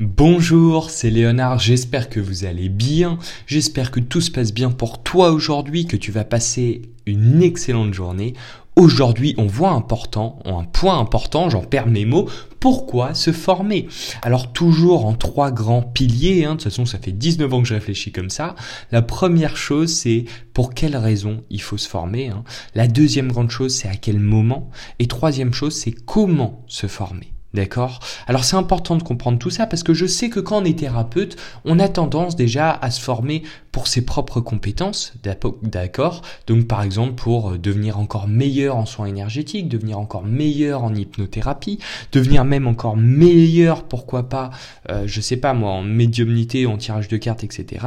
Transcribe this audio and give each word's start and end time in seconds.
Bonjour, 0.00 0.90
c'est 0.90 1.10
Léonard, 1.10 1.58
j'espère 1.58 2.08
que 2.08 2.20
vous 2.20 2.44
allez 2.44 2.68
bien, 2.68 3.18
j'espère 3.48 3.90
que 3.90 3.98
tout 3.98 4.20
se 4.20 4.30
passe 4.30 4.54
bien 4.54 4.70
pour 4.70 5.02
toi 5.02 5.32
aujourd'hui, 5.32 5.86
que 5.86 5.96
tu 5.96 6.12
vas 6.12 6.22
passer 6.22 6.82
une 7.04 7.42
excellente 7.42 7.92
journée. 7.92 8.34
Aujourd'hui, 8.76 9.34
on 9.38 9.48
voit 9.48 9.72
important, 9.72 10.38
un 10.44 10.62
point 10.62 11.00
important, 11.00 11.50
j'en 11.50 11.64
perds 11.64 11.88
mes 11.88 12.04
mots, 12.04 12.28
pourquoi 12.60 13.12
se 13.14 13.32
former? 13.32 13.88
Alors 14.22 14.52
toujours 14.52 15.04
en 15.04 15.14
trois 15.14 15.50
grands 15.50 15.82
piliers, 15.82 16.44
hein, 16.44 16.50
de 16.50 16.54
toute 16.54 16.70
façon 16.70 16.86
ça 16.86 16.98
fait 16.98 17.10
19 17.10 17.52
ans 17.52 17.62
que 17.62 17.66
je 17.66 17.74
réfléchis 17.74 18.12
comme 18.12 18.30
ça. 18.30 18.54
La 18.92 19.02
première 19.02 19.56
chose 19.56 19.92
c'est 19.92 20.26
pour 20.54 20.74
quelle 20.74 20.96
raison 20.96 21.42
il 21.50 21.60
faut 21.60 21.76
se 21.76 21.88
former. 21.88 22.28
Hein. 22.28 22.44
La 22.76 22.86
deuxième 22.86 23.32
grande 23.32 23.50
chose 23.50 23.74
c'est 23.74 23.88
à 23.88 23.96
quel 23.96 24.20
moment. 24.20 24.70
Et 25.00 25.08
troisième 25.08 25.52
chose 25.52 25.74
c'est 25.74 25.90
comment 25.90 26.62
se 26.68 26.86
former. 26.86 27.32
D'accord? 27.54 28.00
Alors 28.26 28.44
c'est 28.44 28.56
important 28.56 28.96
de 28.96 29.02
comprendre 29.02 29.38
tout 29.38 29.48
ça 29.48 29.66
parce 29.66 29.82
que 29.82 29.94
je 29.94 30.04
sais 30.04 30.28
que 30.28 30.38
quand 30.38 30.60
on 30.60 30.64
est 30.64 30.78
thérapeute, 30.78 31.36
on 31.64 31.78
a 31.78 31.88
tendance 31.88 32.36
déjà 32.36 32.70
à 32.70 32.90
se 32.90 33.00
former 33.00 33.42
pour 33.72 33.86
ses 33.86 34.04
propres 34.04 34.40
compétences, 34.40 35.12
d'accord 35.62 36.22
Donc 36.46 36.66
par 36.66 36.82
exemple 36.82 37.14
pour 37.14 37.50
euh, 37.50 37.58
devenir 37.58 37.98
encore 37.98 38.28
meilleur 38.28 38.76
en 38.76 38.86
soins 38.86 39.06
énergétiques, 39.06 39.68
devenir 39.68 39.98
encore 39.98 40.24
meilleur 40.24 40.84
en 40.84 40.94
hypnothérapie, 40.94 41.78
devenir 42.12 42.44
même 42.44 42.66
encore 42.66 42.96
meilleur, 42.96 43.84
pourquoi 43.84 44.28
pas, 44.28 44.50
euh, 44.90 45.04
je 45.06 45.20
sais 45.20 45.36
pas 45.36 45.54
moi, 45.54 45.70
en 45.70 45.82
médiumnité, 45.82 46.66
en 46.66 46.76
tirage 46.76 47.08
de 47.08 47.16
cartes, 47.16 47.44
etc. 47.44 47.84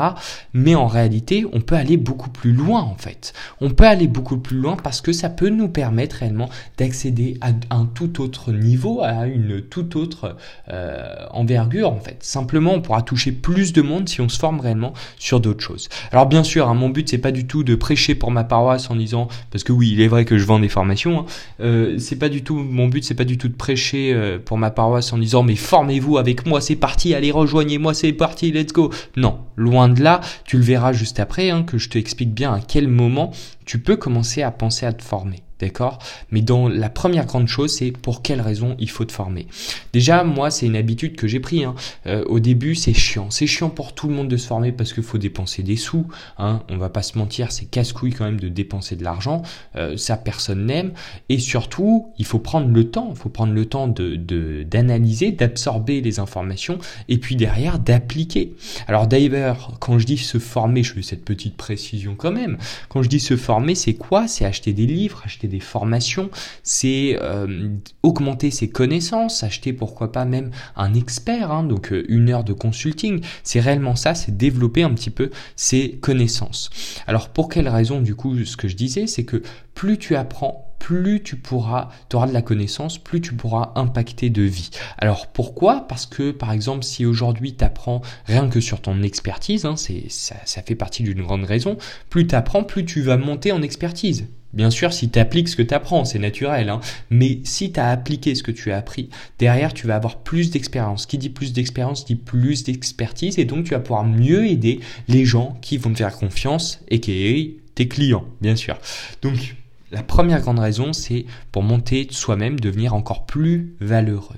Mais 0.54 0.76
en 0.76 0.88
réalité, 0.88 1.46
on 1.52 1.62
peut 1.62 1.76
aller 1.76 1.98
beaucoup 1.98 2.30
plus 2.30 2.54
loin 2.54 2.82
en 2.82 2.96
fait. 2.96 3.34
On 3.60 3.70
peut 3.70 3.86
aller 3.86 4.08
beaucoup 4.08 4.38
plus 4.38 4.58
loin 4.58 4.76
parce 4.76 5.02
que 5.02 5.12
ça 5.12 5.30
peut 5.30 5.50
nous 5.50 5.70
permettre 5.70 6.18
réellement 6.18 6.50
d'accéder 6.78 7.38
à 7.42 7.52
un 7.70 7.86
tout 7.86 8.22
autre 8.22 8.52
niveau, 8.52 9.02
à 9.02 9.26
une 9.26 9.62
toute 9.62 9.96
autre 9.96 10.36
euh, 10.70 11.26
envergure 11.32 11.92
en 11.92 12.00
fait. 12.00 12.18
Simplement, 12.24 12.74
on 12.74 12.82
pourra 12.82 13.02
toucher 13.02 13.32
plus 13.32 13.74
de 13.74 13.82
monde 13.82 14.08
si 14.08 14.22
on 14.22 14.30
se 14.30 14.40
forme 14.40 14.60
réellement 14.60 14.94
sur 15.18 15.40
d'autres 15.40 15.64
choses. 15.64 15.81
Alors 16.12 16.26
bien 16.26 16.44
sûr, 16.44 16.68
hein, 16.68 16.74
mon 16.74 16.90
but 16.90 17.10
c'est 17.10 17.18
pas 17.18 17.32
du 17.32 17.48
tout 17.48 17.64
de 17.64 17.76
prêcher 17.76 18.16
pour 18.16 18.32
ma 18.32 18.44
paroisse 18.44 18.90
en 18.90 18.96
disant, 18.96 19.28
parce 19.52 19.64
que 19.64 19.72
oui, 19.72 19.92
il 19.94 20.02
est 20.02 20.08
vrai 20.08 20.26
que 20.26 20.38
je 20.38 20.46
vends 20.46 20.60
des 20.60 20.70
formations. 20.70 21.20
Hein, 21.20 21.26
euh, 21.62 21.98
c'est 21.98 22.18
pas 22.18 22.30
du 22.30 22.44
tout 22.44 22.56
mon 22.56 22.88
but, 22.88 23.04
c'est 23.04 23.16
pas 23.16 23.24
du 23.24 23.38
tout 23.38 23.48
de 23.48 23.56
prêcher 23.56 24.14
euh, 24.14 24.40
pour 24.44 24.58
ma 24.58 24.72
paroisse 24.72 25.14
en 25.14 25.18
disant 25.18 25.44
mais 25.44 25.56
formez-vous 25.56 26.18
avec 26.18 26.46
moi, 26.46 26.62
c'est 26.62 26.76
parti, 26.76 27.14
allez 27.14 27.32
rejoignez-moi, 27.32 27.94
c'est 27.94 28.14
parti, 28.14 28.52
let's 28.52 28.74
go. 28.74 28.92
Non, 29.16 29.40
loin 29.56 29.90
de 29.90 30.02
là. 30.02 30.22
Tu 30.46 30.58
le 30.58 30.64
verras 30.64 30.94
juste 30.94 31.20
après 31.20 31.50
hein, 31.50 31.64
que 31.64 31.78
je 31.78 31.90
te 31.90 31.98
explique 31.98 32.34
bien 32.34 32.54
à 32.54 32.60
quel 32.60 32.88
moment 32.88 33.32
tu 33.66 33.80
peux 33.80 33.96
commencer 33.96 34.42
à 34.42 34.52
penser 34.52 34.86
à 34.86 34.94
te 34.94 35.04
former. 35.04 35.44
D'accord? 35.62 36.00
Mais 36.32 36.42
dans 36.42 36.68
la 36.68 36.90
première 36.90 37.26
grande 37.26 37.48
chose, 37.48 37.72
c'est 37.72 37.92
pour 37.92 38.22
quelle 38.22 38.42
raison 38.42 38.76
il 38.80 38.90
faut 38.90 39.06
te 39.06 39.12
former? 39.12 39.48
Déjà, 39.94 40.24
moi, 40.24 40.50
c'est 40.50 40.66
une 40.66 40.76
habitude 40.76 41.16
que 41.16 41.28
j'ai 41.28 41.40
pris. 41.40 41.64
Hein. 41.64 41.76
Euh, 42.08 42.24
au 42.26 42.40
début, 42.40 42.76
c'est 42.76 42.94
chiant. 42.94 43.30
C'est 43.30 43.48
chiant 43.48 43.70
pour 43.70 43.94
tout 43.94 44.08
le 44.08 44.14
monde 44.14 44.28
de 44.28 44.38
se 44.38 44.48
former 44.48 44.72
parce 44.72 44.92
qu'il 44.92 45.04
faut 45.04 45.20
dépenser 45.20 45.62
des 45.64 45.76
sous. 45.76 46.08
Hein. 46.38 46.64
On 46.70 46.78
va 46.78 46.90
pas 46.90 47.04
se 47.04 47.18
mentir, 47.18 47.52
c'est 47.52 47.66
casse-couille 47.66 48.14
quand 48.14 48.26
même 48.26 48.40
de 48.40 48.50
dépenser 48.50 48.96
de 48.96 49.04
l'argent. 49.04 49.44
Euh, 49.76 49.98
ça, 49.98 50.18
personne 50.18 50.66
n'aime. 50.66 50.94
Et 51.30 51.38
surtout, 51.38 52.08
il 52.18 52.26
faut 52.26 52.40
prendre 52.40 52.68
le 52.68 52.90
temps. 52.90 53.10
Il 53.12 53.18
faut 53.18 53.30
prendre 53.30 53.54
le 53.54 53.66
temps 53.66 53.88
de 53.88 54.16
d'analyser, 54.64 55.32
d'absorber 55.32 56.02
les 56.02 56.20
informations 56.20 56.80
et 57.08 57.18
puis 57.18 57.36
derrière 57.36 57.80
d'appliquer. 57.80 58.56
Alors 58.88 59.08
d'ailleurs, 59.08 59.78
quand 59.80 60.00
je 60.00 60.06
dis 60.06 60.18
se 60.18 60.40
former, 60.40 60.84
je 60.84 60.94
fais 60.94 61.02
cette 61.02 61.26
petite 61.26 61.56
précision 61.56 62.16
quand 62.16 62.32
même. 62.32 62.58
Quand 62.90 63.04
je 63.04 63.10
dis 63.10 63.20
se 63.20 63.38
former, 63.38 63.76
c'est 63.76 63.94
quoi? 63.94 64.28
C'est 64.28 64.46
acheter 64.46 64.74
des 64.74 64.86
livres, 64.86 65.22
acheter 65.26 65.48
des 65.52 65.60
formations, 65.60 66.30
c'est 66.64 67.18
euh, 67.22 67.70
augmenter 68.04 68.50
ses 68.50 68.70
connaissances, 68.70 69.44
acheter 69.44 69.74
pourquoi 69.74 70.12
pas 70.12 70.26
même 70.26 70.52
un 70.76 70.94
expert, 70.94 71.52
hein, 71.52 71.64
donc 71.64 71.92
euh, 71.92 72.06
une 72.10 72.30
heure 72.30 72.44
de 72.44 72.54
consulting. 72.54 73.22
C'est 73.44 73.60
réellement 73.60 73.96
ça, 73.96 74.16
c'est 74.16 74.36
développer 74.36 74.84
un 74.84 74.94
petit 74.94 75.12
peu 75.12 75.30
ses 75.56 75.92
connaissances. 76.02 76.70
Alors 77.08 77.30
pour 77.30 77.50
quelle 77.50 77.70
raison 77.70 78.02
du 78.02 78.16
coup 78.16 78.44
ce 78.46 78.58
que 78.58 78.68
je 78.68 78.76
disais, 78.76 79.08
c'est 79.08 79.26
que 79.26 79.44
plus 79.76 79.98
tu 79.98 80.16
apprends, 80.16 80.72
plus 80.80 81.22
tu 81.22 81.36
pourras, 81.36 81.90
tu 82.10 82.16
auras 82.16 82.28
de 82.28 82.34
la 82.34 82.42
connaissance, 82.42 82.98
plus 82.98 83.22
tu 83.22 83.34
pourras 83.34 83.72
impacter 83.76 84.30
de 84.30 84.42
vie. 84.42 84.72
Alors 84.98 85.28
pourquoi? 85.28 85.88
Parce 85.88 86.06
que 86.06 86.32
par 86.32 86.52
exemple, 86.52 86.84
si 86.84 87.06
aujourd'hui 87.06 87.56
tu 87.56 87.64
apprends 87.64 88.02
rien 88.26 88.50
que 88.50 88.60
sur 88.60 88.82
ton 88.82 89.02
expertise, 89.04 89.66
hein, 89.66 89.76
c'est, 89.76 90.06
ça, 90.10 90.36
ça 90.46 90.62
fait 90.62 90.76
partie 90.76 91.04
d'une 91.04 91.22
grande 91.22 91.44
raison, 91.44 91.78
plus 92.10 92.28
tu 92.28 92.36
apprends, 92.36 92.64
plus 92.64 92.86
tu 92.86 93.02
vas 93.02 93.18
monter 93.18 93.52
en 93.52 93.62
expertise. 93.62 94.28
Bien 94.54 94.70
sûr, 94.70 94.92
si 94.94 95.10
tu 95.10 95.20
appliques 95.20 95.50
ce 95.50 95.56
que 95.56 95.62
tu 95.62 95.74
apprends, 95.74 96.04
c'est 96.06 96.20
naturel. 96.20 96.70
Hein. 96.70 96.82
Mais 97.10 97.40
si 97.44 97.72
tu 97.72 97.80
as 97.80 97.90
appliqué 97.90 98.36
ce 98.36 98.44
que 98.44 98.52
tu 98.52 98.72
as 98.72 98.78
appris, 98.78 99.10
derrière, 99.40 99.74
tu 99.74 99.88
vas 99.88 99.96
avoir 99.96 100.18
plus 100.20 100.52
d'expérience. 100.52 101.06
Qui 101.06 101.18
dit 101.18 101.30
plus 101.30 101.54
d'expérience 101.54 102.06
dit 102.06 102.16
plus 102.16 102.64
d'expertise. 102.64 103.40
Et 103.40 103.46
donc, 103.46 103.66
tu 103.66 103.72
vas 103.72 103.80
pouvoir 103.80 104.06
mieux 104.06 104.48
aider 104.48 104.80
les 105.08 105.26
gens 105.26 105.58
qui 105.62 105.78
vont 105.78 105.92
te 105.92 105.98
faire 105.98 106.16
confiance 106.16 106.82
et 106.90 107.00
qui 107.00 107.58
tes 107.76 107.88
clients, 107.88 108.26
bien 108.42 108.56
sûr. 108.56 108.78
Donc, 109.22 109.56
la 109.92 110.04
première 110.04 110.42
grande 110.42 110.60
raison, 110.60 110.94
c'est 110.94 111.26
pour 111.52 111.64
monter 111.64 112.08
soi-même, 112.10 112.60
devenir 112.60 112.94
encore 112.94 113.26
plus 113.26 113.76
valeureux. 113.82 114.38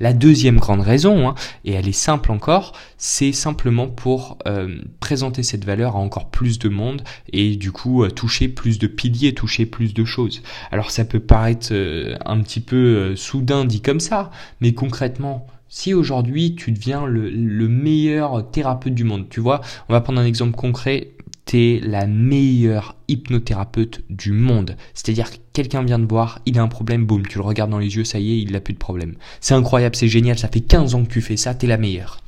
La 0.00 0.12
deuxième 0.12 0.58
grande 0.58 0.80
raison, 0.80 1.28
hein, 1.28 1.34
et 1.64 1.72
elle 1.72 1.88
est 1.88 1.92
simple 1.92 2.32
encore, 2.32 2.72
c'est 2.96 3.32
simplement 3.32 3.86
pour 3.86 4.38
euh, 4.46 4.78
présenter 5.00 5.42
cette 5.42 5.64
valeur 5.64 5.96
à 5.96 5.98
encore 5.98 6.30
plus 6.30 6.58
de 6.58 6.68
monde 6.68 7.02
et 7.32 7.56
du 7.56 7.70
coup 7.70 8.02
euh, 8.02 8.10
toucher 8.10 8.48
plus 8.48 8.78
de 8.78 8.86
piliers, 8.86 9.34
toucher 9.34 9.66
plus 9.66 9.92
de 9.92 10.04
choses. 10.04 10.42
Alors 10.70 10.90
ça 10.90 11.04
peut 11.04 11.20
paraître 11.20 11.68
euh, 11.72 12.16
un 12.24 12.40
petit 12.40 12.60
peu 12.60 13.14
soudain 13.14 13.66
dit 13.66 13.82
comme 13.82 14.00
ça, 14.00 14.30
mais 14.60 14.72
concrètement, 14.72 15.46
si 15.68 15.92
aujourd'hui 15.92 16.54
tu 16.54 16.72
deviens 16.72 17.04
le, 17.04 17.28
le, 17.28 17.68
meilleur 17.68 18.50
thérapeute 18.50 18.94
du 18.94 19.04
monde, 19.04 19.28
tu 19.28 19.40
vois, 19.40 19.60
on 19.88 19.92
va 19.92 20.00
prendre 20.00 20.20
un 20.20 20.24
exemple 20.24 20.56
concret 20.56 21.14
t'es 21.44 21.80
la 21.82 22.06
meilleure 22.06 22.96
hypnothérapeute 23.08 24.02
du 24.10 24.32
monde. 24.32 24.76
C'est-à-dire 24.94 25.30
que 25.30 25.36
quelqu'un 25.52 25.82
vient 25.82 25.98
de 25.98 26.06
voir, 26.06 26.40
il 26.46 26.58
a 26.58 26.62
un 26.62 26.68
problème, 26.68 27.04
boum, 27.04 27.26
tu 27.26 27.38
le 27.38 27.44
regardes 27.44 27.70
dans 27.70 27.78
les 27.78 27.96
yeux, 27.96 28.04
ça 28.04 28.18
y 28.18 28.32
est, 28.32 28.38
il 28.40 28.52
n'a 28.52 28.60
plus 28.60 28.74
de 28.74 28.78
problème. 28.78 29.14
C'est 29.40 29.54
incroyable, 29.54 29.96
c'est 29.96 30.08
génial, 30.08 30.38
ça 30.38 30.48
fait 30.48 30.60
15 30.60 30.94
ans 30.94 31.04
que 31.04 31.12
tu 31.12 31.20
fais 31.20 31.36
ça, 31.36 31.54
t'es 31.54 31.66
la 31.66 31.76
meilleure. 31.76 32.20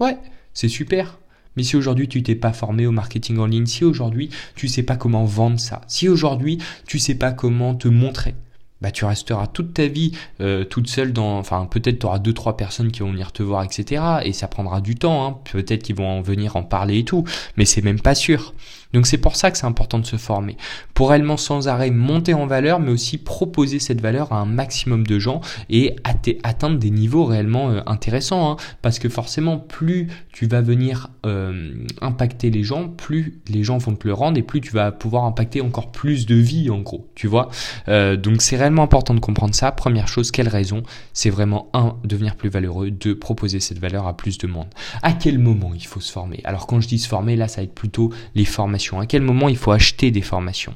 Ouais, 0.00 0.16
c'est 0.54 0.68
super. 0.68 1.18
Mais 1.56 1.62
si 1.62 1.76
aujourd'hui 1.76 2.08
tu 2.08 2.22
t'es 2.22 2.34
pas 2.34 2.52
formé 2.52 2.86
au 2.86 2.92
marketing 2.92 3.38
en 3.38 3.46
ligne, 3.46 3.66
si 3.66 3.84
aujourd'hui 3.84 4.30
tu 4.54 4.68
sais 4.68 4.82
pas 4.82 4.96
comment 4.96 5.24
vendre 5.24 5.60
ça, 5.60 5.82
si 5.86 6.08
aujourd'hui 6.08 6.58
tu 6.86 6.98
sais 6.98 7.14
pas 7.14 7.32
comment 7.32 7.74
te 7.74 7.88
montrer, 7.88 8.34
bah 8.82 8.90
tu 8.90 9.04
resteras 9.04 9.46
toute 9.46 9.74
ta 9.74 9.86
vie 9.86 10.12
euh, 10.40 10.64
toute 10.64 10.88
seule 10.88 11.12
dans 11.12 11.38
enfin 11.38 11.66
peut-être 11.70 12.00
tu 12.00 12.06
auras 12.06 12.18
deux 12.18 12.34
trois 12.34 12.56
personnes 12.56 12.90
qui 12.90 13.00
vont 13.00 13.12
venir 13.12 13.32
te 13.32 13.42
voir 13.42 13.62
etc 13.62 14.02
et 14.24 14.32
ça 14.32 14.48
prendra 14.48 14.80
du 14.80 14.96
temps 14.96 15.26
hein. 15.26 15.38
peut-être 15.50 15.82
qu'ils 15.82 15.96
vont 15.96 16.08
en 16.08 16.20
venir 16.20 16.56
en 16.56 16.62
parler 16.62 16.98
et 16.98 17.04
tout. 17.04 17.24
Mais 17.56 17.64
c'est 17.64 17.82
même 17.82 18.00
pas 18.00 18.14
sûr 18.14 18.54
donc 18.92 19.06
c'est 19.06 19.18
pour 19.18 19.36
ça 19.36 19.50
que 19.50 19.58
c'est 19.58 19.66
important 19.66 19.98
de 19.98 20.06
se 20.06 20.16
former. 20.16 20.56
Pour 20.94 21.10
réellement 21.10 21.36
sans 21.36 21.68
arrêt 21.68 21.90
monter 21.90 22.34
en 22.34 22.46
valeur, 22.46 22.80
mais 22.80 22.90
aussi 22.90 23.18
proposer 23.18 23.78
cette 23.78 24.00
valeur 24.00 24.32
à 24.32 24.36
un 24.36 24.44
maximum 24.44 25.06
de 25.06 25.18
gens 25.18 25.40
et 25.70 25.96
atteindre 26.04 26.78
des 26.78 26.90
niveaux 26.90 27.24
réellement 27.24 27.70
euh, 27.70 27.80
intéressants. 27.86 28.50
Hein. 28.50 28.56
Parce 28.82 28.98
que 28.98 29.08
forcément, 29.08 29.58
plus 29.58 30.08
tu 30.32 30.46
vas 30.46 30.60
venir 30.60 31.08
euh, 31.26 31.72
impacter 32.00 32.50
les 32.50 32.62
gens, 32.62 32.88
plus 32.88 33.40
les 33.48 33.64
gens 33.64 33.78
vont 33.78 33.94
te 33.94 34.06
le 34.06 34.14
rendre 34.14 34.38
et 34.38 34.42
plus 34.42 34.60
tu 34.60 34.72
vas 34.72 34.92
pouvoir 34.92 35.24
impacter 35.24 35.60
encore 35.60 35.90
plus 35.90 36.26
de 36.26 36.34
vie 36.34 36.70
en 36.70 36.80
gros. 36.80 37.08
Tu 37.14 37.26
vois? 37.26 37.48
Euh, 37.88 38.16
Donc 38.16 38.42
c'est 38.42 38.56
réellement 38.56 38.82
important 38.82 39.14
de 39.14 39.20
comprendre 39.20 39.54
ça. 39.54 39.72
Première 39.72 40.08
chose, 40.08 40.30
quelle 40.30 40.48
raison? 40.48 40.82
C'est 41.12 41.30
vraiment 41.30 41.68
un, 41.72 41.96
devenir 42.04 42.36
plus 42.36 42.50
valeureux, 42.50 42.90
deux, 42.90 43.18
proposer 43.18 43.60
cette 43.60 43.78
valeur 43.78 44.06
à 44.06 44.16
plus 44.16 44.38
de 44.38 44.46
monde. 44.46 44.68
À 45.02 45.12
quel 45.12 45.38
moment 45.38 45.72
il 45.74 45.86
faut 45.86 46.00
se 46.00 46.12
former? 46.12 46.40
Alors 46.44 46.66
quand 46.66 46.80
je 46.80 46.88
dis 46.88 46.98
se 46.98 47.08
former, 47.08 47.36
là 47.36 47.48
ça 47.48 47.60
va 47.60 47.64
être 47.64 47.74
plutôt 47.74 48.12
les 48.34 48.44
formations 48.44 48.81
à 48.90 49.06
quel 49.06 49.22
moment 49.22 49.48
il 49.48 49.56
faut 49.56 49.72
acheter 49.72 50.10
des 50.10 50.22
formations? 50.22 50.74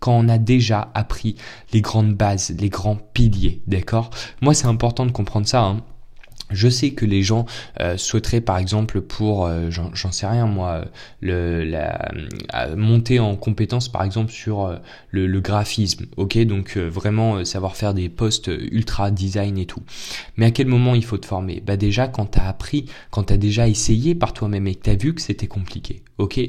Quand 0.00 0.12
on 0.12 0.28
a 0.28 0.38
déjà 0.38 0.90
appris 0.94 1.36
les 1.72 1.80
grandes 1.80 2.14
bases, 2.14 2.54
les 2.58 2.68
grands 2.68 2.96
piliers, 2.96 3.62
d'accord? 3.66 4.10
Moi, 4.40 4.54
c'est 4.54 4.66
important 4.66 5.06
de 5.06 5.10
comprendre 5.10 5.46
ça. 5.46 5.62
Hein. 5.62 5.82
Je 6.50 6.68
sais 6.68 6.90
que 6.90 7.04
les 7.04 7.22
gens 7.22 7.44
euh, 7.80 7.96
souhaiteraient 7.96 8.40
par 8.40 8.58
exemple 8.58 9.02
pour, 9.02 9.46
euh, 9.46 9.70
j'en 9.70 10.12
sais 10.12 10.26
rien 10.26 10.46
moi, 10.46 10.86
le, 11.20 11.64
la, 11.64 12.10
monter 12.74 13.20
en 13.20 13.36
compétence 13.36 13.90
par 13.90 14.02
exemple 14.02 14.32
sur 14.32 14.64
euh, 14.64 14.76
le, 15.10 15.26
le, 15.26 15.40
graphisme, 15.40 16.06
ok? 16.16 16.38
Donc 16.46 16.76
vraiment 16.78 17.44
savoir 17.44 17.76
faire 17.76 17.92
des 17.92 18.08
posts 18.08 18.50
ultra 18.70 19.10
design 19.10 19.58
et 19.58 19.66
tout. 19.66 19.82
Mais 20.36 20.46
à 20.46 20.50
quel 20.50 20.68
moment 20.68 20.94
il 20.94 21.04
faut 21.04 21.18
te 21.18 21.26
former? 21.26 21.62
Bah 21.64 21.76
déjà 21.76 22.08
quand 22.08 22.26
t'as 22.26 22.48
appris, 22.48 22.86
quand 23.10 23.24
t'as 23.24 23.36
déjà 23.36 23.68
essayé 23.68 24.14
par 24.14 24.32
toi-même 24.32 24.66
et 24.66 24.74
que 24.74 24.82
t'as 24.82 24.96
vu 24.96 25.14
que 25.14 25.20
c'était 25.20 25.48
compliqué, 25.48 26.02
ok? 26.16 26.40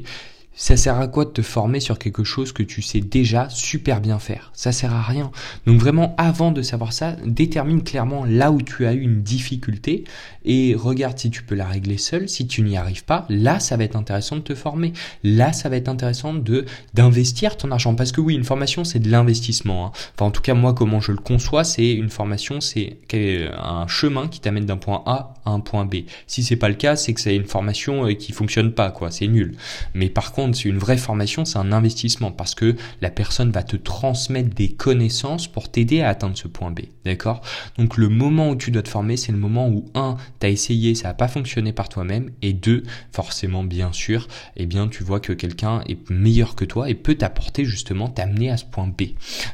Ça 0.53 0.75
sert 0.75 0.99
à 0.99 1.07
quoi 1.07 1.23
de 1.23 1.29
te 1.29 1.41
former 1.41 1.79
sur 1.79 1.97
quelque 1.97 2.25
chose 2.25 2.51
que 2.51 2.63
tu 2.63 2.81
sais 2.81 2.99
déjà 2.99 3.47
super 3.49 4.01
bien 4.01 4.19
faire? 4.19 4.51
Ça 4.53 4.71
sert 4.71 4.93
à 4.93 5.01
rien. 5.01 5.31
Donc 5.65 5.79
vraiment, 5.79 6.15
avant 6.17 6.51
de 6.51 6.61
savoir 6.61 6.91
ça, 6.91 7.15
détermine 7.25 7.81
clairement 7.81 8.25
là 8.25 8.51
où 8.51 8.61
tu 8.61 8.85
as 8.85 8.93
eu 8.93 8.99
une 8.99 9.21
difficulté 9.21 10.03
et 10.43 10.75
regarde 10.75 11.17
si 11.17 11.29
tu 11.29 11.43
peux 11.43 11.55
la 11.55 11.65
régler 11.65 11.97
seul. 11.97 12.27
Si 12.27 12.45
tu 12.45 12.61
n'y 12.61 12.75
arrives 12.75 13.05
pas, 13.05 13.25
là, 13.29 13.59
ça 13.59 13.77
va 13.77 13.85
être 13.85 13.95
intéressant 13.95 14.35
de 14.35 14.41
te 14.41 14.55
former. 14.55 14.91
Là, 15.23 15.53
ça 15.53 15.69
va 15.69 15.77
être 15.77 15.87
intéressant 15.87 16.33
de 16.33 16.65
d'investir 16.93 17.55
ton 17.55 17.71
argent 17.71 17.95
parce 17.95 18.11
que 18.11 18.19
oui, 18.19 18.35
une 18.35 18.43
formation 18.43 18.83
c'est 18.83 18.99
de 18.99 19.09
l'investissement. 19.09 19.87
Hein. 19.87 19.91
Enfin, 20.15 20.25
en 20.25 20.31
tout 20.31 20.41
cas, 20.41 20.55
moi, 20.55 20.73
comment 20.73 20.99
je 20.99 21.13
le 21.13 21.19
conçois, 21.19 21.63
c'est 21.63 21.91
une 21.91 22.09
formation, 22.09 22.59
c'est 22.59 22.97
un 23.13 23.87
chemin 23.87 24.27
qui 24.27 24.41
t'amène 24.41 24.65
d'un 24.65 24.77
point 24.77 25.03
A 25.05 25.35
à 25.45 25.51
un 25.51 25.61
point 25.61 25.85
B. 25.85 25.97
Si 26.27 26.43
c'est 26.43 26.57
pas 26.57 26.69
le 26.69 26.75
cas, 26.75 26.95
c'est 26.95 27.13
que 27.13 27.21
c'est 27.21 27.35
une 27.35 27.45
formation 27.45 28.05
euh, 28.05 28.13
qui 28.13 28.33
fonctionne 28.33 28.73
pas, 28.73 28.91
quoi. 28.91 29.11
C'est 29.11 29.27
nul. 29.27 29.55
Mais 29.93 30.09
par 30.09 30.33
contre 30.33 30.38
c'est 30.53 30.69
une 30.69 30.77
vraie 30.77 30.97
formation, 30.97 31.45
c'est 31.45 31.57
un 31.57 31.71
investissement 31.71 32.31
parce 32.31 32.55
que 32.55 32.75
la 33.01 33.09
personne 33.09 33.51
va 33.51 33.63
te 33.63 33.75
transmettre 33.75 34.53
des 34.55 34.69
connaissances 34.69 35.47
pour 35.47 35.69
t'aider 35.69 36.01
à 36.01 36.09
atteindre 36.09 36.37
ce 36.37 36.47
point 36.47 36.71
B. 36.71 36.81
D'accord? 37.05 37.41
Donc 37.77 37.97
le 37.97 38.09
moment 38.09 38.49
où 38.51 38.55
tu 38.55 38.71
dois 38.71 38.81
te 38.81 38.89
former, 38.89 39.17
c'est 39.17 39.31
le 39.31 39.37
moment 39.37 39.67
où 39.67 39.85
un, 39.95 40.17
tu 40.39 40.45
as 40.45 40.49
essayé, 40.49 40.95
ça 40.95 41.09
n'a 41.09 41.13
pas 41.13 41.27
fonctionné 41.27 41.73
par 41.73 41.89
toi-même 41.89 42.31
et 42.41 42.53
deux, 42.53 42.83
forcément 43.11 43.63
bien 43.63 43.91
sûr, 43.91 44.27
eh 44.55 44.65
bien 44.65 44.87
tu 44.87 45.03
vois 45.03 45.19
que 45.19 45.33
quelqu'un 45.33 45.81
est 45.87 46.09
meilleur 46.09 46.55
que 46.55 46.65
toi 46.65 46.89
et 46.89 46.95
peut 46.95 47.15
t'apporter 47.15 47.65
justement 47.65 48.09
t'amener 48.09 48.49
à 48.49 48.57
ce 48.57 48.65
point 48.65 48.87
B. 48.87 49.03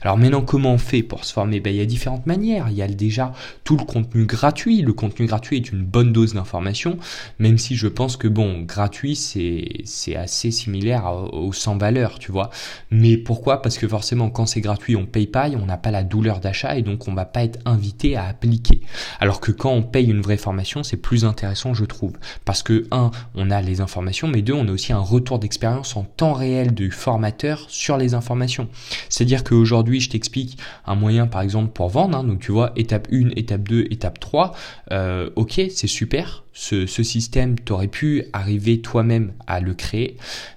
Alors 0.02 0.18
maintenant 0.18 0.42
comment 0.42 0.74
on 0.74 0.78
fait 0.78 1.04
pour 1.04 1.26
se 1.26 1.34
former? 1.34 1.60
Ben, 1.60 1.74
il 1.74 1.78
y 1.78 1.82
a 1.82 1.86
différentes 1.86 2.26
manières. 2.26 2.68
Il 2.70 2.76
y 2.76 2.82
a 2.82 2.88
déjà 2.88 3.34
tout 3.64 3.78
le 3.78 3.86
contenu 3.86 4.26
gratuit. 4.26 4.82
Le 4.82 4.94
contenu 4.94 5.26
gratuit 5.26 5.58
est 5.58 5.72
une 5.72 5.84
bonne 5.84 6.14
dose 6.14 6.34
d'information, 6.34 6.98
même 7.40 7.58
si 7.58 7.76
je 7.76 7.88
pense 7.88 8.18
que 8.18 8.28
bon, 8.28 8.62
gratuit 8.62 9.16
c'est 9.16 10.16
assez 10.16 10.52
similaire 10.52 10.75
au 10.84 11.54
sans 11.54 11.78
valeur, 11.78 12.20
tu 12.20 12.32
vois. 12.32 12.50
Mais 12.92 13.18
pourquoi? 13.18 13.62
Parce 13.62 13.78
que 13.78 13.88
forcément, 13.88 14.30
quand 14.30 14.46
c'est 14.46 14.62
gratuit, 14.62 14.96
on 14.96 15.06
paye 15.06 15.28
pas, 15.28 15.50
et 15.50 15.56
on 15.56 15.66
n'a 15.66 15.78
pas 15.78 15.92
la 15.92 16.04
douleur 16.04 16.40
d'achat 16.40 16.78
et 16.78 16.82
donc 16.82 17.08
on 17.08 17.14
va 17.14 17.26
pas 17.26 17.44
être 17.44 17.60
invité 17.66 18.16
à 18.16 18.26
appliquer. 18.26 18.82
Alors 19.20 19.40
que 19.40 19.52
quand 19.52 19.72
on 19.72 19.84
paye 19.84 20.10
une 20.10 20.22
vraie 20.22 20.38
formation, 20.38 20.84
c'est 20.84 20.98
plus 20.98 21.26
intéressant, 21.26 21.74
je 21.74 21.86
trouve. 21.86 22.14
Parce 22.46 22.64
que, 22.64 22.86
un, 22.92 23.12
on 23.36 23.52
a 23.52 23.62
les 23.62 23.82
informations, 23.82 24.28
mais 24.28 24.42
deux, 24.42 24.54
on 24.54 24.68
a 24.68 24.72
aussi 24.72 24.94
un 24.94 25.00
retour 25.00 25.40
d'expérience 25.40 25.96
en 25.96 26.04
temps 26.04 26.34
réel 26.34 26.74
du 26.74 26.92
formateur 26.92 27.66
sur 27.70 27.98
les 27.98 28.14
informations. 28.14 28.68
C'est-à-dire 29.10 29.44
qu'aujourd'hui, 29.44 30.00
je 30.00 30.10
t'explique 30.10 30.58
un 30.86 30.96
moyen, 30.96 31.28
par 31.28 31.42
exemple, 31.42 31.72
pour 31.72 31.90
vendre. 31.90 32.18
Hein. 32.18 32.24
donc, 32.24 32.40
tu 32.40 32.52
vois, 32.52 32.72
étape 32.76 33.08
1, 33.12 33.30
étape 33.36 33.68
2, 33.68 33.88
étape 33.90 34.20
3. 34.20 34.54
Euh, 34.92 35.30
ok, 35.36 35.62
c'est 35.70 35.88
super 35.88 36.46
ce, 36.56 36.86
ce 36.86 37.04
système, 37.04 37.60
tu 37.60 37.74
aurais 37.74 37.90
pu 37.90 38.24
arriver 38.32 38.80
toi-même 38.80 39.34
à 39.46 39.60
le 39.60 39.74
créer, 39.74 40.16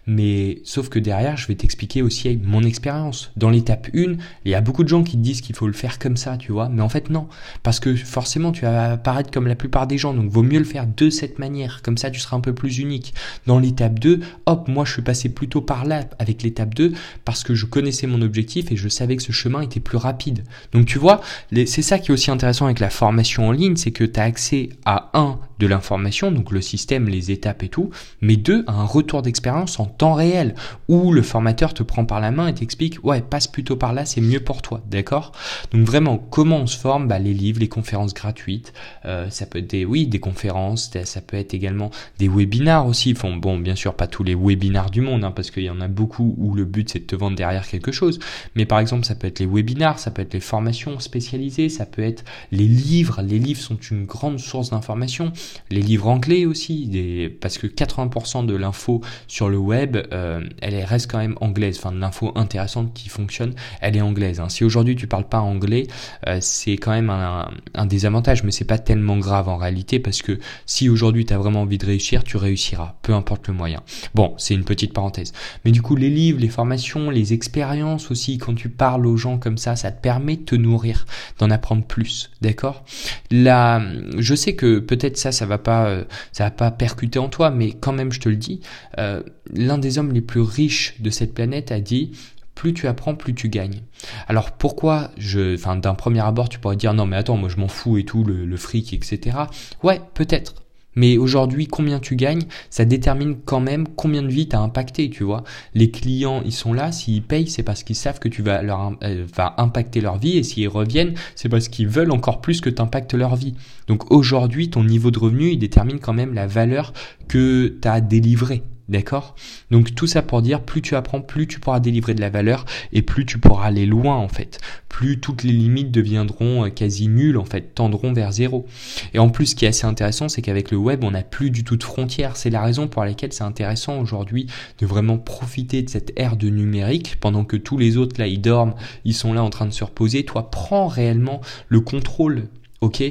mais 0.08 0.60
sauf 0.64 0.88
que 0.88 0.98
derrière, 0.98 1.36
je 1.36 1.46
vais 1.46 1.54
t'expliquer 1.54 2.02
aussi 2.02 2.40
mon 2.42 2.62
expérience. 2.62 3.30
Dans 3.36 3.50
l'étape 3.50 3.88
1, 3.94 4.14
il 4.44 4.50
y 4.50 4.54
a 4.54 4.60
beaucoup 4.60 4.82
de 4.82 4.88
gens 4.88 5.04
qui 5.04 5.12
te 5.12 5.22
disent 5.22 5.42
qu'il 5.42 5.54
faut 5.54 5.66
le 5.66 5.74
faire 5.74 5.98
comme 5.98 6.16
ça, 6.16 6.36
tu 6.38 6.50
vois, 6.50 6.68
mais 6.68 6.82
en 6.82 6.88
fait 6.88 7.10
non, 7.10 7.28
parce 7.62 7.78
que 7.78 7.94
forcément 7.94 8.50
tu 8.50 8.62
vas 8.62 8.92
apparaître 8.92 9.30
comme 9.30 9.46
la 9.46 9.54
plupart 9.54 9.86
des 9.86 9.98
gens, 9.98 10.14
donc 10.14 10.30
vaut 10.30 10.42
mieux 10.42 10.58
le 10.58 10.64
faire 10.64 10.86
de 10.86 11.10
cette 11.10 11.38
manière, 11.38 11.82
comme 11.82 11.98
ça 11.98 12.10
tu 12.10 12.18
seras 12.18 12.36
un 12.36 12.40
peu 12.40 12.54
plus 12.54 12.78
unique. 12.78 13.12
Dans 13.46 13.58
l'étape 13.58 13.98
2, 13.98 14.20
hop, 14.46 14.68
moi 14.68 14.84
je 14.84 14.94
suis 14.94 15.02
passé 15.02 15.28
plutôt 15.28 15.60
par 15.60 15.84
là 15.84 16.04
avec 16.18 16.42
l'étape 16.42 16.74
2 16.74 16.92
parce 17.26 17.44
que 17.44 17.54
je 17.54 17.66
connaissais 17.66 18.06
mon 18.06 18.22
objectif 18.22 18.72
et 18.72 18.76
je 18.76 18.88
savais 18.88 19.16
que 19.16 19.22
ce 19.22 19.32
chemin 19.32 19.60
était 19.60 19.80
plus 19.80 19.98
rapide. 19.98 20.44
Donc 20.72 20.86
tu 20.86 20.98
vois, 20.98 21.20
c'est 21.52 21.82
ça 21.82 21.98
qui 21.98 22.10
est 22.10 22.14
aussi 22.14 22.30
intéressant 22.30 22.64
avec 22.64 22.80
la 22.80 22.90
formation 22.90 23.48
en 23.48 23.52
ligne, 23.52 23.76
c'est 23.76 23.90
que 23.90 24.04
tu 24.04 24.18
as 24.18 24.22
accès 24.22 24.70
à 24.86 25.10
un 25.12 25.38
de 25.58 25.66
l'information, 25.66 26.30
donc 26.30 26.52
le 26.52 26.60
système, 26.60 27.08
les 27.08 27.30
étapes 27.30 27.62
et 27.62 27.68
tout, 27.68 27.90
mais 28.20 28.36
deux, 28.36 28.64
un 28.66 28.84
retour 28.84 29.22
d'expérience 29.22 29.80
en 29.80 29.86
temps 29.86 30.14
réel, 30.14 30.54
où 30.88 31.12
le 31.12 31.22
formateur 31.22 31.74
te 31.74 31.82
prend 31.82 32.04
par 32.04 32.20
la 32.20 32.30
main 32.30 32.48
et 32.48 32.54
t'explique, 32.54 32.98
ouais, 33.04 33.20
passe 33.22 33.46
plutôt 33.46 33.76
par 33.76 33.92
là, 33.92 34.04
c'est 34.04 34.20
mieux 34.20 34.40
pour 34.40 34.62
toi, 34.62 34.82
d'accord? 34.90 35.32
Donc 35.72 35.86
vraiment, 35.86 36.18
comment 36.18 36.58
on 36.58 36.66
se 36.66 36.76
forme? 36.76 37.08
Bah, 37.08 37.18
Les 37.18 37.34
livres, 37.34 37.60
les 37.60 37.68
conférences 37.68 38.14
gratuites, 38.14 38.72
euh, 39.04 39.28
ça 39.30 39.46
peut 39.46 39.58
être 39.58 39.70
des, 39.70 39.84
oui, 39.84 40.06
des 40.06 40.20
conférences, 40.20 40.90
ça 41.04 41.20
peut 41.20 41.36
être 41.36 41.54
également 41.54 41.90
des 42.18 42.28
webinars 42.28 42.86
aussi, 42.86 43.14
bon, 43.14 43.58
bien 43.58 43.74
sûr, 43.74 43.94
pas 43.94 44.06
tous 44.06 44.22
les 44.24 44.34
webinars 44.34 44.90
du 44.90 45.00
monde, 45.00 45.24
hein, 45.24 45.32
parce 45.32 45.50
qu'il 45.50 45.64
y 45.64 45.70
en 45.70 45.80
a 45.80 45.88
beaucoup 45.88 46.34
où 46.38 46.54
le 46.54 46.64
but 46.64 46.88
c'est 46.90 47.00
de 47.00 47.04
te 47.04 47.16
vendre 47.16 47.36
derrière 47.36 47.66
quelque 47.66 47.92
chose, 47.92 48.18
mais 48.54 48.66
par 48.66 48.78
exemple, 48.78 49.04
ça 49.04 49.14
peut 49.14 49.26
être 49.26 49.40
les 49.40 49.46
webinars, 49.46 49.98
ça 49.98 50.10
peut 50.10 50.22
être 50.22 50.34
les 50.34 50.40
formations 50.40 50.98
spécialisées, 51.00 51.68
ça 51.68 51.86
peut 51.86 52.02
être 52.02 52.24
les 52.52 52.66
livres, 52.66 53.22
les 53.22 53.38
livres 53.38 53.60
sont 53.60 53.76
une 53.76 54.04
grande 54.04 54.38
source 54.38 54.70
d'information, 54.70 55.32
les 55.70 55.82
livres 55.82 56.08
anglais 56.08 56.46
aussi, 56.46 56.86
des, 56.86 57.28
parce 57.28 57.58
que 57.58 57.66
80% 57.66 58.46
de 58.46 58.54
l'info 58.54 59.00
sur 59.26 59.48
le 59.48 59.58
web, 59.58 59.96
euh, 60.12 60.42
elle 60.60 60.82
reste 60.84 61.10
quand 61.10 61.18
même 61.18 61.36
anglaise. 61.40 61.78
Enfin, 61.78 61.92
de 61.92 61.98
l'info 62.00 62.32
intéressante 62.34 62.92
qui 62.94 63.08
fonctionne, 63.08 63.54
elle 63.80 63.96
est 63.96 64.00
anglaise. 64.00 64.40
Hein. 64.40 64.48
Si 64.48 64.64
aujourd'hui 64.64 64.96
tu 64.96 65.06
parles 65.06 65.28
pas 65.28 65.40
anglais, 65.40 65.86
euh, 66.26 66.38
c'est 66.40 66.72
quand 66.72 66.92
même 66.92 67.10
un, 67.10 67.50
un 67.74 67.86
désavantage, 67.86 68.42
mais 68.44 68.50
c'est 68.50 68.64
pas 68.64 68.78
tellement 68.78 69.18
grave 69.18 69.48
en 69.48 69.56
réalité 69.56 69.98
parce 69.98 70.22
que 70.22 70.38
si 70.66 70.88
aujourd'hui 70.88 71.24
tu 71.24 71.32
as 71.32 71.38
vraiment 71.38 71.62
envie 71.62 71.78
de 71.78 71.86
réussir, 71.86 72.24
tu 72.24 72.36
réussiras, 72.36 72.96
peu 73.02 73.14
importe 73.14 73.48
le 73.48 73.54
moyen. 73.54 73.82
Bon, 74.14 74.34
c'est 74.38 74.54
une 74.54 74.64
petite 74.64 74.92
parenthèse. 74.92 75.32
Mais 75.64 75.70
du 75.70 75.82
coup, 75.82 75.96
les 75.96 76.10
livres, 76.10 76.40
les 76.40 76.48
formations, 76.48 77.10
les 77.10 77.32
expériences 77.32 78.10
aussi, 78.10 78.38
quand 78.38 78.54
tu 78.54 78.68
parles 78.68 79.06
aux 79.06 79.16
gens 79.16 79.38
comme 79.38 79.58
ça, 79.58 79.76
ça 79.76 79.90
te 79.90 80.00
permet 80.00 80.36
de 80.36 80.42
te 80.42 80.54
nourrir, 80.54 81.06
d'en 81.38 81.50
apprendre 81.50 81.84
plus, 81.84 82.30
d'accord? 82.40 82.84
Là, 83.30 83.82
je 84.18 84.34
sais 84.34 84.54
que 84.54 84.78
peut-être 84.78 85.16
ça, 85.16 85.32
ça 85.38 85.46
va 85.46 85.58
pas, 85.58 85.86
euh, 85.86 86.04
ça 86.32 86.44
va 86.44 86.50
pas 86.50 86.70
percuter 86.70 87.18
en 87.18 87.28
toi, 87.28 87.50
mais 87.50 87.72
quand 87.72 87.92
même, 87.92 88.12
je 88.12 88.20
te 88.20 88.28
le 88.28 88.36
dis, 88.36 88.60
euh, 88.98 89.22
l'un 89.52 89.78
des 89.78 89.98
hommes 89.98 90.12
les 90.12 90.20
plus 90.20 90.40
riches 90.40 91.00
de 91.00 91.10
cette 91.10 91.34
planète 91.34 91.72
a 91.72 91.80
dit 91.80 92.12
plus 92.54 92.74
tu 92.74 92.88
apprends, 92.88 93.14
plus 93.14 93.34
tu 93.34 93.48
gagnes. 93.48 93.82
Alors 94.26 94.50
pourquoi 94.50 95.12
je, 95.16 95.54
enfin 95.54 95.76
d'un 95.76 95.94
premier 95.94 96.20
abord, 96.20 96.48
tu 96.48 96.58
pourrais 96.58 96.74
dire 96.74 96.92
non 96.92 97.06
mais 97.06 97.16
attends, 97.16 97.36
moi 97.36 97.48
je 97.48 97.56
m'en 97.56 97.68
fous 97.68 97.98
et 97.98 98.04
tout, 98.04 98.24
le, 98.24 98.44
le 98.44 98.56
fric, 98.56 98.92
etc. 98.92 99.38
Ouais, 99.84 100.00
peut-être. 100.14 100.54
Mais 100.98 101.16
aujourd'hui, 101.16 101.68
combien 101.68 102.00
tu 102.00 102.16
gagnes, 102.16 102.42
ça 102.70 102.84
détermine 102.84 103.36
quand 103.44 103.60
même 103.60 103.86
combien 103.86 104.20
de 104.20 104.26
vie 104.26 104.48
tu 104.48 104.56
impacté, 104.56 105.10
tu 105.10 105.22
vois. 105.22 105.44
Les 105.74 105.92
clients, 105.92 106.42
ils 106.44 106.52
sont 106.52 106.72
là, 106.72 106.90
s'ils 106.90 107.22
payent, 107.22 107.46
c'est 107.46 107.62
parce 107.62 107.84
qu'ils 107.84 107.94
savent 107.94 108.18
que 108.18 108.28
tu 108.28 108.42
vas 108.42 108.62
leur 108.62 108.94
euh, 109.04 109.24
impacter 109.56 110.00
leur 110.00 110.18
vie 110.18 110.38
et 110.38 110.42
s'ils 110.42 110.66
reviennent, 110.66 111.14
c'est 111.36 111.48
parce 111.48 111.68
qu'ils 111.68 111.86
veulent 111.86 112.10
encore 112.10 112.40
plus 112.40 112.60
que 112.60 112.68
tu 112.68 112.82
impactes 112.82 113.14
leur 113.14 113.36
vie. 113.36 113.54
Donc 113.86 114.10
aujourd'hui, 114.10 114.70
ton 114.70 114.82
niveau 114.82 115.12
de 115.12 115.20
revenu, 115.20 115.50
il 115.52 115.58
détermine 115.58 116.00
quand 116.00 116.14
même 116.14 116.34
la 116.34 116.48
valeur 116.48 116.92
que 117.28 117.78
tu 117.80 117.86
as 117.86 118.00
délivrée. 118.00 118.64
D'accord? 118.88 119.36
Donc 119.70 119.94
tout 119.94 120.06
ça 120.06 120.22
pour 120.22 120.40
dire, 120.40 120.62
plus 120.62 120.80
tu 120.80 120.96
apprends, 120.96 121.20
plus 121.20 121.46
tu 121.46 121.60
pourras 121.60 121.78
délivrer 121.78 122.14
de 122.14 122.22
la 122.22 122.30
valeur 122.30 122.64
et 122.92 123.02
plus 123.02 123.26
tu 123.26 123.38
pourras 123.38 123.66
aller 123.66 123.84
loin 123.84 124.16
en 124.16 124.28
fait. 124.28 124.58
Plus 124.88 125.20
toutes 125.20 125.42
les 125.42 125.52
limites 125.52 125.90
deviendront 125.90 126.64
euh, 126.64 126.70
quasi 126.70 127.06
nulles 127.08 127.36
en 127.36 127.44
fait, 127.44 127.74
tendront 127.74 128.14
vers 128.14 128.32
zéro. 128.32 128.66
Et 129.12 129.18
en 129.18 129.28
plus, 129.28 129.46
ce 129.46 129.54
qui 129.54 129.66
est 129.66 129.68
assez 129.68 129.86
intéressant, 129.86 130.30
c'est 130.30 130.40
qu'avec 130.40 130.70
le 130.70 130.78
web, 130.78 131.04
on 131.04 131.10
n'a 131.10 131.22
plus 131.22 131.50
du 131.50 131.64
tout 131.64 131.76
de 131.76 131.84
frontières. 131.84 132.36
C'est 132.36 132.48
la 132.48 132.62
raison 132.62 132.88
pour 132.88 133.04
laquelle 133.04 133.32
c'est 133.32 133.44
intéressant 133.44 133.98
aujourd'hui 134.00 134.46
de 134.78 134.86
vraiment 134.86 135.18
profiter 135.18 135.82
de 135.82 135.90
cette 135.90 136.12
ère 136.16 136.36
de 136.36 136.48
numérique 136.48 137.16
pendant 137.20 137.44
que 137.44 137.56
tous 137.56 137.76
les 137.76 137.98
autres 137.98 138.18
là, 138.18 138.26
ils 138.26 138.40
dorment, 138.40 138.74
ils 139.04 139.14
sont 139.14 139.34
là 139.34 139.42
en 139.42 139.50
train 139.50 139.66
de 139.66 139.72
se 139.72 139.84
reposer. 139.84 140.24
Toi, 140.24 140.50
prends 140.50 140.86
réellement 140.86 141.42
le 141.68 141.80
contrôle, 141.80 142.48
ok? 142.80 143.02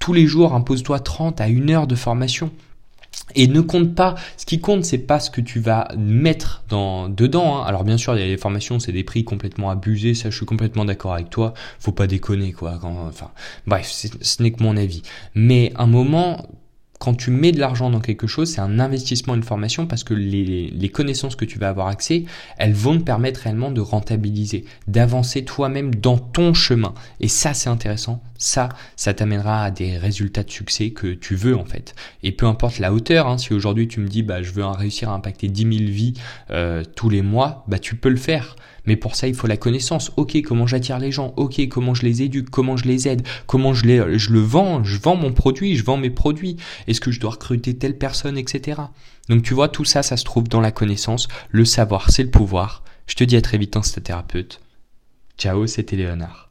Tous 0.00 0.12
les 0.12 0.26
jours, 0.26 0.54
impose-toi 0.54 0.98
30 0.98 1.40
à 1.40 1.44
1 1.44 1.68
heure 1.68 1.86
de 1.86 1.94
formation. 1.94 2.50
Et 3.36 3.46
ne 3.46 3.60
compte 3.60 3.94
pas, 3.94 4.16
ce 4.36 4.44
qui 4.44 4.60
compte, 4.60 4.84
c'est 4.84 4.98
pas 4.98 5.20
ce 5.20 5.30
que 5.30 5.40
tu 5.40 5.60
vas 5.60 5.88
mettre 5.96 6.64
dans 6.68 7.08
dedans. 7.08 7.58
Hein. 7.58 7.64
Alors 7.64 7.84
bien 7.84 7.96
sûr, 7.96 8.16
il 8.16 8.20
y 8.20 8.24
a 8.24 8.26
les 8.26 8.36
formations, 8.36 8.80
c'est 8.80 8.92
des 8.92 9.04
prix 9.04 9.24
complètement 9.24 9.70
abusés, 9.70 10.14
ça 10.14 10.30
je 10.30 10.36
suis 10.36 10.46
complètement 10.46 10.84
d'accord 10.84 11.14
avec 11.14 11.30
toi. 11.30 11.54
Faut 11.78 11.92
pas 11.92 12.06
déconner 12.06 12.52
quoi. 12.52 12.78
Enfin, 12.82 13.30
bref, 13.66 13.88
ce 13.88 14.42
n'est 14.42 14.50
que 14.50 14.62
mon 14.62 14.76
avis. 14.76 15.02
Mais 15.34 15.72
un 15.76 15.86
moment, 15.86 16.48
quand 17.00 17.14
tu 17.14 17.30
mets 17.30 17.50
de 17.50 17.58
l'argent 17.58 17.88
dans 17.88 18.00
quelque 18.00 18.26
chose, 18.26 18.52
c'est 18.52 18.60
un 18.60 18.78
investissement, 18.78 19.34
une 19.34 19.42
formation, 19.42 19.86
parce 19.86 20.04
que 20.04 20.12
les, 20.12 20.90
connaissances 20.92 21.34
que 21.34 21.46
tu 21.46 21.58
vas 21.58 21.70
avoir 21.70 21.86
accès, 21.86 22.24
elles 22.58 22.74
vont 22.74 22.98
te 22.98 23.02
permettre 23.02 23.40
réellement 23.40 23.70
de 23.70 23.80
rentabiliser, 23.80 24.66
d'avancer 24.86 25.42
toi-même 25.42 25.94
dans 25.94 26.18
ton 26.18 26.52
chemin. 26.52 26.92
Et 27.20 27.28
ça, 27.28 27.54
c'est 27.54 27.70
intéressant. 27.70 28.22
Ça, 28.36 28.68
ça 28.96 29.14
t'amènera 29.14 29.64
à 29.64 29.70
des 29.70 29.96
résultats 29.96 30.42
de 30.42 30.50
succès 30.50 30.90
que 30.90 31.14
tu 31.14 31.36
veux 31.36 31.56
en 31.56 31.64
fait. 31.64 31.94
Et 32.22 32.32
peu 32.32 32.44
importe 32.44 32.78
la 32.78 32.92
hauteur, 32.92 33.28
hein, 33.28 33.38
si 33.38 33.54
aujourd'hui 33.54 33.88
tu 33.88 34.00
me 34.00 34.08
dis, 34.08 34.22
bah, 34.22 34.42
je 34.42 34.52
veux 34.52 34.66
réussir 34.66 35.08
à 35.08 35.14
impacter 35.14 35.48
10 35.48 35.78
000 35.78 35.90
vies 35.90 36.14
euh, 36.50 36.84
tous 36.96 37.08
les 37.08 37.22
mois, 37.22 37.64
bah, 37.66 37.78
tu 37.78 37.96
peux 37.96 38.10
le 38.10 38.16
faire. 38.16 38.56
Mais 38.86 38.96
pour 38.96 39.16
ça, 39.16 39.28
il 39.28 39.34
faut 39.34 39.46
la 39.46 39.56
connaissance. 39.56 40.12
Ok, 40.16 40.40
comment 40.42 40.66
j'attire 40.66 40.98
les 40.98 41.12
gens 41.12 41.34
Ok, 41.36 41.60
comment 41.68 41.94
je 41.94 42.02
les 42.02 42.22
éduque 42.22 42.50
Comment 42.50 42.76
je 42.76 42.84
les 42.84 43.08
aide 43.08 43.26
Comment 43.46 43.74
je, 43.74 43.86
les, 43.86 44.18
je 44.18 44.30
le 44.30 44.40
vends 44.40 44.84
Je 44.84 44.98
vends 44.98 45.16
mon 45.16 45.32
produit, 45.32 45.76
je 45.76 45.84
vends 45.84 45.96
mes 45.96 46.10
produits. 46.10 46.56
Est-ce 46.86 47.00
que 47.00 47.10
je 47.10 47.20
dois 47.20 47.30
recruter 47.30 47.76
telle 47.76 47.98
personne, 47.98 48.38
etc. 48.38 48.80
Donc 49.28 49.42
tu 49.42 49.54
vois, 49.54 49.68
tout 49.68 49.84
ça, 49.84 50.02
ça 50.02 50.16
se 50.16 50.24
trouve 50.24 50.48
dans 50.48 50.60
la 50.60 50.72
connaissance. 50.72 51.28
Le 51.50 51.64
savoir, 51.64 52.10
c'est 52.10 52.22
le 52.22 52.30
pouvoir. 52.30 52.82
Je 53.06 53.14
te 53.14 53.24
dis 53.24 53.36
à 53.36 53.42
très 53.42 53.58
vite, 53.58 53.76
hein, 53.76 53.82
thérapeute. 54.02 54.60
Ciao, 55.38 55.66
c'était 55.66 55.96
Léonard. 55.96 56.49